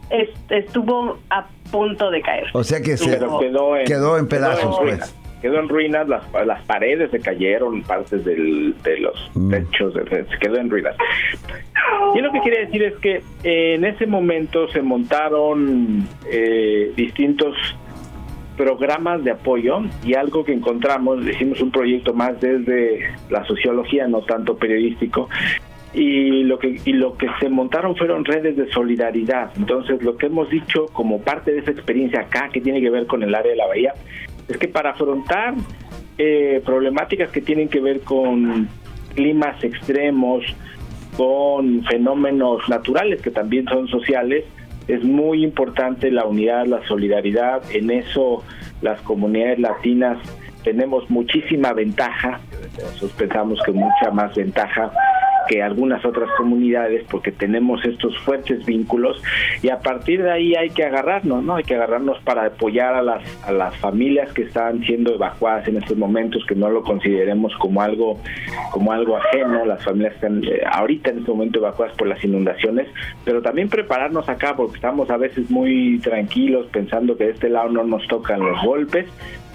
es- 0.09 0.29
estuvo 0.49 1.17
a 1.29 1.47
punto 1.71 2.11
de 2.11 2.21
caer. 2.21 2.45
O 2.53 2.63
sea 2.63 2.81
que 2.81 2.97
se 2.97 3.17
quedó 3.17 3.77
en, 3.77 3.85
quedó 3.85 4.17
en 4.17 4.27
pedazos, 4.27 4.77
pues. 4.79 5.15
Quedó 5.41 5.59
en 5.59 5.69
ruinas, 5.69 6.07
las, 6.07 6.23
las 6.45 6.61
paredes 6.63 7.11
se 7.11 7.19
cayeron, 7.19 7.81
partes 7.83 8.23
del, 8.23 8.75
de 8.83 8.99
los 8.99 9.31
Mm. 9.33 9.49
techos, 9.51 9.93
se 9.93 10.37
quedó 10.39 10.57
en 10.57 10.69
ruinas. 10.69 10.95
Y 12.15 12.19
lo 12.19 12.31
que 12.31 12.39
quiere 12.41 12.65
decir 12.65 12.83
es 12.83 12.95
que 12.97 13.21
eh, 13.43 13.75
en 13.75 13.85
ese 13.85 14.05
momento 14.05 14.67
se 14.69 14.81
montaron 14.81 16.07
eh, 16.31 16.91
distintos 16.95 17.55
programas 18.57 19.23
de 19.23 19.31
apoyo 19.31 19.79
y 20.03 20.13
algo 20.13 20.43
que 20.43 20.53
encontramos, 20.53 21.25
hicimos 21.25 21.61
un 21.61 21.71
proyecto 21.71 22.13
más 22.13 22.39
desde 22.39 23.09
la 23.29 23.43
sociología, 23.45 24.07
no 24.07 24.21
tanto 24.21 24.55
periodístico, 24.57 25.29
y 25.93 26.43
lo 26.43 26.57
que 26.59 26.79
y 26.85 26.93
lo 26.93 27.17
que 27.17 27.27
se 27.39 27.49
montaron 27.49 27.95
fueron 27.95 28.23
redes 28.23 28.55
de 28.55 28.69
solidaridad. 28.71 29.51
Entonces, 29.57 30.01
lo 30.03 30.15
que 30.15 30.27
hemos 30.27 30.49
dicho 30.49 30.85
como 30.93 31.21
parte 31.21 31.51
de 31.51 31.59
esa 31.59 31.71
experiencia 31.71 32.21
acá, 32.21 32.49
que 32.49 32.61
tiene 32.61 32.79
que 32.81 32.89
ver 32.89 33.07
con 33.07 33.23
el 33.23 33.33
área 33.33 33.51
de 33.51 33.57
la 33.57 33.67
bahía, 33.67 33.93
es 34.51 34.57
que 34.57 34.67
para 34.67 34.91
afrontar 34.91 35.55
eh, 36.17 36.61
problemáticas 36.65 37.31
que 37.31 37.41
tienen 37.41 37.69
que 37.69 37.79
ver 37.79 38.01
con 38.01 38.67
climas 39.15 39.63
extremos, 39.63 40.43
con 41.17 41.83
fenómenos 41.85 42.67
naturales 42.69 43.21
que 43.21 43.31
también 43.31 43.65
son 43.65 43.87
sociales, 43.87 44.45
es 44.87 45.03
muy 45.03 45.43
importante 45.43 46.11
la 46.11 46.25
unidad, 46.25 46.65
la 46.65 46.85
solidaridad. 46.87 47.63
En 47.73 47.91
eso 47.91 48.43
las 48.81 48.99
comunidades 49.01 49.59
latinas 49.59 50.17
tenemos 50.63 51.09
muchísima 51.09 51.73
ventaja, 51.73 52.39
nosotros 52.77 53.13
pensamos 53.13 53.59
que 53.65 53.71
mucha 53.71 54.11
más 54.11 54.35
ventaja 54.35 54.91
que 55.47 55.61
algunas 55.61 56.03
otras 56.05 56.29
comunidades 56.37 57.05
porque 57.09 57.31
tenemos 57.31 57.83
estos 57.85 58.17
fuertes 58.19 58.65
vínculos 58.65 59.21
y 59.61 59.69
a 59.69 59.79
partir 59.79 60.23
de 60.23 60.31
ahí 60.31 60.55
hay 60.55 60.69
que 60.69 60.83
agarrarnos, 60.83 61.43
¿no? 61.43 61.55
Hay 61.55 61.63
que 61.63 61.75
agarrarnos 61.75 62.19
para 62.23 62.45
apoyar 62.45 62.95
a 62.95 63.01
las 63.01 63.21
a 63.45 63.51
las 63.51 63.75
familias 63.77 64.31
que 64.33 64.43
están 64.43 64.83
siendo 64.83 65.13
evacuadas 65.13 65.67
en 65.67 65.77
estos 65.77 65.97
momentos, 65.97 66.45
que 66.45 66.55
no 66.55 66.69
lo 66.69 66.83
consideremos 66.83 67.53
como 67.57 67.81
algo 67.81 68.19
como 68.71 68.91
algo 68.91 69.17
ajeno, 69.17 69.65
las 69.65 69.83
familias 69.83 70.15
están 70.15 70.43
eh, 70.43 70.61
ahorita 70.71 71.11
en 71.11 71.19
este 71.19 71.31
momento 71.31 71.59
evacuadas 71.59 71.95
por 71.97 72.07
las 72.07 72.23
inundaciones, 72.23 72.87
pero 73.25 73.41
también 73.41 73.69
prepararnos 73.69 74.27
acá 74.29 74.55
porque 74.55 74.75
estamos 74.75 75.09
a 75.09 75.17
veces 75.17 75.49
muy 75.49 75.99
tranquilos 75.99 76.67
pensando 76.71 77.17
que 77.17 77.25
de 77.25 77.31
este 77.31 77.49
lado 77.49 77.69
no 77.69 77.83
nos 77.83 78.07
tocan 78.07 78.39
los 78.39 78.61
golpes 78.63 79.07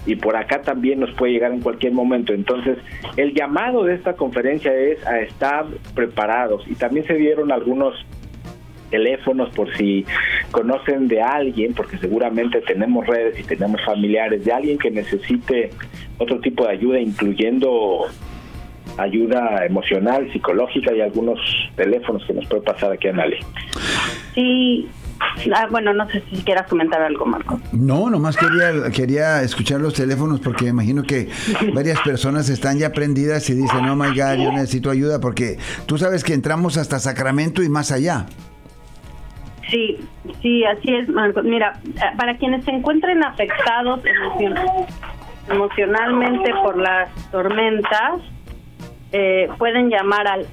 y 0.07 0.15
por 0.15 0.35
acá 0.35 0.61
también 0.61 1.01
nos 1.01 1.11
puede 1.11 1.33
llegar 1.33 1.51
en 1.51 1.59
cualquier 1.59 1.91
momento. 1.93 2.33
Entonces, 2.33 2.77
el 3.17 3.33
llamado 3.33 3.83
de 3.83 3.93
esta 3.93 4.13
conferencia 4.13 4.73
es 4.73 5.05
a 5.05 5.19
estar 5.19 5.65
preparados 5.93 6.63
y 6.67 6.75
también 6.75 7.05
se 7.05 7.13
dieron 7.15 7.51
algunos 7.51 7.93
teléfonos 8.89 9.49
por 9.49 9.75
si 9.75 10.05
conocen 10.51 11.09
de 11.09 11.21
alguien, 11.21 11.73
porque 11.73 11.97
seguramente 11.97 12.61
tenemos 12.61 13.05
redes 13.05 13.37
y 13.37 13.43
tenemos 13.43 13.83
familiares 13.83 14.45
de 14.45 14.53
alguien 14.53 14.77
que 14.77 14.89
necesite 14.89 15.71
otro 16.17 16.39
tipo 16.39 16.65
de 16.65 16.71
ayuda, 16.71 16.99
incluyendo 16.99 18.05
ayuda 18.97 19.65
emocional, 19.65 20.31
psicológica 20.31 20.93
y 20.93 21.01
algunos 21.01 21.39
teléfonos 21.75 22.25
que 22.25 22.33
nos 22.33 22.47
puede 22.47 22.61
pasar 22.61 22.93
aquí 22.93 23.09
a 23.09 23.11
Nali. 23.11 23.37
Sí, 24.33 24.87
ah, 25.55 25.67
bueno, 25.69 25.93
no 25.93 26.07
sé 26.09 26.23
si 26.29 26.41
quieras 26.43 26.67
comentar 26.67 27.01
algo, 27.01 27.25
Marco. 27.25 27.59
No, 27.71 28.09
nomás 28.09 28.37
quería, 28.37 28.89
quería 28.91 29.41
escuchar 29.41 29.81
los 29.81 29.93
teléfonos 29.93 30.39
porque 30.39 30.65
me 30.65 30.69
imagino 30.71 31.03
que 31.03 31.29
varias 31.73 31.99
personas 32.01 32.49
están 32.49 32.77
ya 32.79 32.91
prendidas 32.91 33.49
y 33.49 33.53
dicen, 33.55 33.85
oh 33.89 33.95
my 33.95 34.07
God, 34.09 34.35
yo 34.43 34.51
necesito 34.51 34.89
ayuda 34.89 35.19
porque 35.19 35.57
tú 35.85 35.97
sabes 35.97 36.23
que 36.23 36.33
entramos 36.33 36.77
hasta 36.77 36.99
Sacramento 36.99 37.61
y 37.63 37.69
más 37.69 37.91
allá. 37.91 38.25
Sí, 39.69 39.97
sí, 40.41 40.63
así 40.63 40.95
es, 40.95 41.09
Marcos. 41.09 41.43
Mira, 41.43 41.79
eh, 41.85 41.99
para 42.17 42.37
quienes 42.37 42.63
se 42.63 42.71
encuentren 42.71 43.23
afectados 43.23 43.99
emocion- 44.05 44.85
emocionalmente 45.49 46.51
por 46.63 46.77
las 46.77 47.09
tormentas, 47.31 48.21
eh, 49.11 49.49
pueden 49.57 49.89
llamar 49.89 50.27
al 50.27 50.47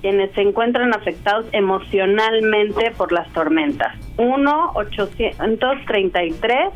quienes 0.00 0.32
se 0.32 0.40
encuentran 0.42 0.94
afectados 0.94 1.46
emocionalmente 1.52 2.90
por 2.96 3.12
las 3.12 3.28
tormentas. 3.32 3.94
1-833 4.16 6.72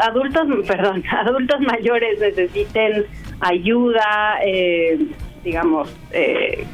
adultos, 0.00 0.46
perdón, 0.66 1.04
adultos 1.10 1.60
mayores 1.60 2.18
necesiten 2.18 3.04
ayuda, 3.40 4.38
eh, 4.44 4.98
digamos, 5.44 5.94
eh, 6.12 6.64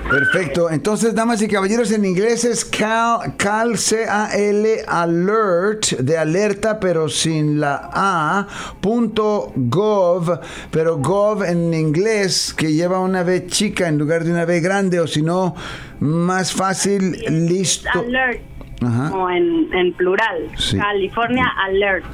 Perfecto. 0.09 0.70
Entonces, 0.70 1.14
damas 1.14 1.40
y 1.42 1.48
caballeros, 1.48 1.92
en 1.92 2.05
inglés 2.05 2.44
es 2.44 2.64
cal, 2.64 3.37
cal 3.37 3.79
C-A-L, 3.79 4.83
alert, 4.88 5.87
de 6.00 6.18
alerta, 6.18 6.81
pero 6.81 7.09
sin 7.09 7.61
la 7.61 7.90
A, 7.92 8.46
punto 8.81 9.53
gov, 9.55 10.40
pero 10.70 10.96
gov 10.96 11.44
en 11.44 11.72
inglés, 11.74 12.53
que 12.55 12.72
lleva 12.72 12.98
una 12.98 13.22
B 13.22 13.46
chica 13.46 13.88
en 13.88 13.98
lugar 13.98 14.24
de 14.24 14.33
una 14.33 14.46
B 14.46 14.61
grande, 14.61 14.98
o 14.98 15.07
si 15.07 15.22
no, 15.22 15.55
más 16.00 16.53
fácil, 16.53 17.12
listo. 17.29 17.90
Alert, 17.94 18.40
Ajá. 18.83 19.11
como 19.11 19.31
en, 19.31 19.69
en 19.75 19.93
plural. 19.95 20.49
Sí. 20.57 20.77
California 20.79 21.47
Alert. 21.66 22.05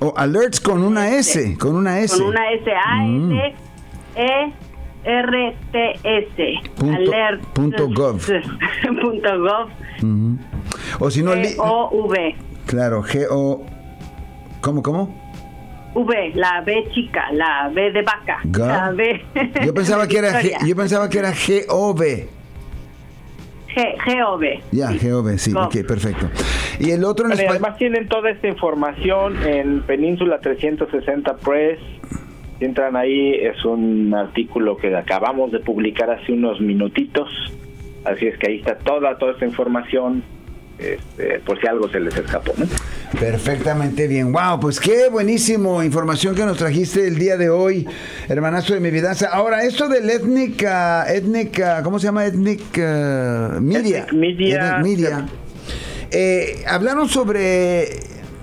O 0.00 0.14
alerts 0.16 0.60
con 0.60 0.82
una 0.82 1.10
S, 1.16 1.56
con 1.58 1.76
una 1.76 2.00
S. 2.00 2.16
Con 2.16 2.26
una 2.28 2.50
S 2.52 2.70
A 2.72 2.96
Mm. 3.04 3.32
S 3.32 3.54
E 4.16 4.52
R 5.04 5.56
T 5.72 5.92
S. 6.04 6.70
Punto- 6.76 6.96
Alert. 7.12 7.42
punto 7.54 7.88
gov. 7.88 8.20
punto 9.02 9.40
gov. 9.40 9.68
O 10.98 11.10
si 11.10 11.22
no, 11.22 11.34
li- 11.34 11.54
O 11.58 11.90
V. 12.08 12.34
claro, 12.66 13.02
G-O... 13.02 13.64
¿Cómo, 14.60 14.82
cómo? 14.82 15.18
V, 15.94 16.32
la 16.34 16.60
B 16.60 16.86
chica, 16.94 17.32
la 17.32 17.68
B 17.74 17.90
de 17.92 18.02
vaca. 18.02 18.38
Ga- 18.44 18.66
La 18.66 18.90
B. 18.92 19.24
Yo 19.64 19.74
pensaba 19.74 20.06
que 20.06 20.18
era 20.18 20.40
G, 20.40 20.54
yo 20.66 20.76
pensaba 20.76 21.08
que 21.08 21.18
era. 21.18 21.32
G, 21.32 21.64
G 21.64 21.64
O 21.68 21.92
V. 21.94 22.28
Ya, 24.72 24.90
GOV, 24.92 25.38
sí, 25.38 25.52
Gov. 25.52 25.66
ok, 25.66 25.76
perfecto. 25.86 26.26
Y 26.78 26.90
el 26.90 27.04
otro 27.04 27.26
en 27.30 27.32
además 27.32 27.76
tienen 27.76 28.08
toda 28.08 28.30
esta 28.30 28.48
información 28.48 29.36
en 29.46 29.82
Península 29.82 30.40
360 30.40 31.36
Press. 31.36 31.78
Si 32.58 32.64
entran 32.64 32.96
ahí, 32.96 33.34
es 33.34 33.64
un 33.64 34.12
artículo 34.14 34.76
que 34.76 34.94
acabamos 34.94 35.50
de 35.52 35.60
publicar 35.60 36.10
hace 36.10 36.32
unos 36.32 36.60
minutitos. 36.60 37.28
Así 38.04 38.26
es 38.26 38.38
que 38.38 38.50
ahí 38.50 38.58
está 38.58 38.76
toda, 38.76 39.16
toda 39.18 39.32
esta 39.32 39.44
información, 39.44 40.22
este, 40.78 41.38
por 41.40 41.60
si 41.60 41.66
algo 41.66 41.88
se 41.88 42.00
les 42.00 42.16
escapó. 42.16 42.52
¿no? 42.56 42.66
Perfectamente 43.18 44.06
bien. 44.06 44.32
Wow, 44.32 44.60
pues 44.60 44.78
qué 44.78 45.08
buenísimo 45.10 45.82
información 45.82 46.34
que 46.34 46.44
nos 46.44 46.58
trajiste 46.58 47.06
el 47.08 47.18
día 47.18 47.36
de 47.36 47.50
hoy, 47.50 47.86
hermanazo 48.28 48.74
de 48.74 48.80
mi 48.80 48.90
vida. 48.90 49.12
Ahora, 49.32 49.64
esto 49.64 49.88
del 49.88 50.08
ethnic, 50.08 50.62
ethnic, 50.62 51.60
ah, 51.60 51.80
¿cómo 51.82 51.98
se 51.98 52.06
llama? 52.06 52.24
Ethnic 52.24 52.78
ah, 52.78 53.58
media. 53.60 54.04
Ethnic 54.04 54.12
media. 54.12 54.78
Ethnic 54.78 54.82
media. 54.82 55.26
Eh, 56.12 56.62
¿Hablaron 56.68 57.08
sobre 57.08 57.88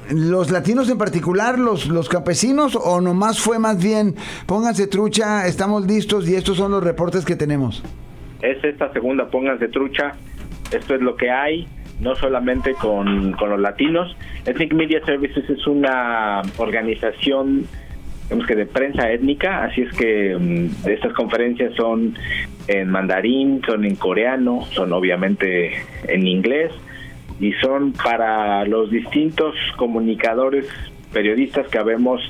los 0.10 0.52
latinos 0.52 0.90
en 0.90 0.98
particular, 0.98 1.60
los, 1.60 1.88
los 1.88 2.10
campesinos, 2.10 2.76
o 2.76 3.02
nomás 3.02 3.40
fue 3.40 3.60
más 3.60 3.82
bien, 3.82 4.16
pónganse 4.46 4.88
trucha, 4.88 5.48
estamos 5.48 5.86
listos 5.86 6.28
y 6.30 6.36
estos 6.36 6.58
son 6.58 6.72
los 6.72 6.84
reportes 6.84 7.26
que 7.26 7.36
tenemos? 7.36 7.84
Es 8.42 8.64
esta 8.64 8.92
segunda, 8.94 9.30
pónganse 9.30 9.68
trucha. 9.70 10.14
Esto 10.72 10.96
es 10.96 11.02
lo 11.02 11.16
que 11.16 11.32
hay, 11.32 11.68
no 12.00 12.16
solamente 12.16 12.74
con, 12.74 13.34
con 13.34 13.50
los 13.50 13.60
latinos. 13.60 14.16
Ethnic 14.46 14.74
Media 14.74 15.04
Services 15.06 15.50
es 15.50 15.66
una 15.68 16.42
organización 16.58 17.68
digamos 18.24 18.46
que 18.46 18.56
de 18.56 18.66
prensa 18.66 19.10
étnica, 19.10 19.64
así 19.64 19.82
es 19.82 19.94
que 19.96 20.36
mm, 20.38 20.90
estas 20.90 21.14
conferencias 21.14 21.74
son 21.76 22.14
en 22.68 22.90
mandarín, 22.90 23.62
son 23.66 23.86
en 23.86 23.96
coreano, 23.96 24.66
son 24.72 24.92
obviamente 24.92 25.72
en 26.08 26.28
inglés 26.28 26.72
y 27.40 27.54
son 27.54 27.94
para 27.94 28.66
los 28.66 28.92
distintos 28.92 29.56
comunicadores, 29.78 30.68
periodistas 31.14 31.68
que 31.68 31.78
habemos 31.78 32.22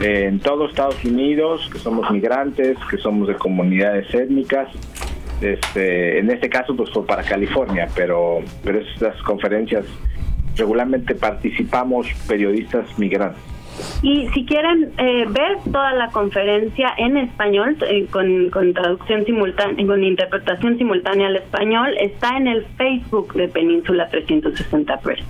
en 0.00 0.40
todo 0.40 0.68
Estados 0.68 1.02
Unidos, 1.04 1.68
que 1.72 1.78
somos 1.78 2.10
migrantes, 2.10 2.76
que 2.90 2.98
somos 2.98 3.28
de 3.28 3.34
comunidades 3.34 4.12
étnicas. 4.12 4.68
Este, 5.40 6.18
en 6.18 6.30
este 6.30 6.48
caso, 6.48 6.74
pues 6.74 6.90
fue 6.90 7.06
para 7.06 7.22
California, 7.22 7.88
pero, 7.94 8.40
pero 8.64 8.80
estas 8.80 9.20
conferencias 9.22 9.84
regularmente 10.56 11.14
participamos 11.14 12.08
periodistas 12.26 12.98
migrantes. 12.98 13.42
Y 14.02 14.28
si 14.34 14.44
quieren 14.44 14.92
eh, 14.98 15.24
ver 15.28 15.58
toda 15.70 15.92
la 15.92 16.08
conferencia 16.08 16.94
en 16.98 17.16
español, 17.16 17.76
eh, 17.88 18.06
con, 18.10 18.50
con 18.50 18.74
traducción 18.74 19.24
simultánea, 19.24 19.86
con 19.86 20.02
interpretación 20.02 20.78
simultánea 20.78 21.28
al 21.28 21.36
español, 21.36 21.96
está 22.00 22.36
en 22.36 22.48
el 22.48 22.64
Facebook 22.76 23.34
de 23.34 23.48
Península 23.48 24.08
360 24.08 24.98
Press. 25.00 25.24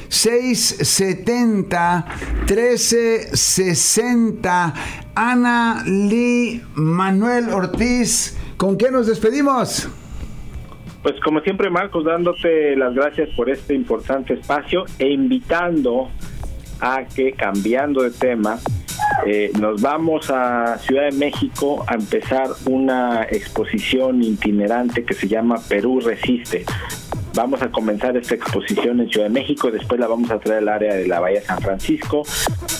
670 0.08 2.06
1360. 2.46 4.74
Ana 5.14 5.82
Lee 5.84 6.62
Manuel 6.74 7.50
Ortiz, 7.50 8.38
¿con 8.56 8.78
qué 8.78 8.90
nos 8.90 9.06
despedimos? 9.06 9.90
Pues 11.02 11.18
como 11.20 11.40
siempre, 11.40 11.70
Marcos, 11.70 12.04
dándote 12.04 12.76
las 12.76 12.94
gracias 12.94 13.30
por 13.34 13.48
este 13.48 13.74
importante 13.74 14.34
espacio 14.34 14.84
e 14.98 15.08
invitando 15.08 16.10
a 16.80 17.04
que, 17.04 17.32
cambiando 17.32 18.02
de 18.02 18.10
tema, 18.10 18.58
eh, 19.26 19.52
nos 19.58 19.80
vamos 19.82 20.30
a 20.30 20.78
Ciudad 20.78 21.10
de 21.10 21.16
México 21.16 21.84
a 21.86 21.94
empezar 21.94 22.48
una 22.66 23.24
exposición 23.24 24.22
itinerante 24.22 25.04
que 25.04 25.14
se 25.14 25.28
llama 25.28 25.56
Perú 25.68 26.00
Resiste. 26.00 26.64
Vamos 27.34 27.62
a 27.62 27.70
comenzar 27.70 28.16
esta 28.16 28.34
exposición 28.34 29.00
en 29.00 29.08
Ciudad 29.08 29.26
de 29.26 29.32
México, 29.32 29.70
después 29.70 30.00
la 30.00 30.08
vamos 30.08 30.30
a 30.30 30.40
traer 30.40 30.62
al 30.62 30.68
área 30.68 30.94
de 30.94 31.06
la 31.06 31.20
Bahía 31.20 31.42
San 31.42 31.60
Francisco. 31.60 32.22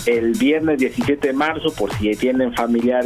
El 0.05 0.33
viernes 0.33 0.79
17 0.79 1.27
de 1.27 1.33
marzo, 1.33 1.73
por 1.73 1.93
si 1.93 2.11
tienen 2.11 2.53
familiares 2.53 3.05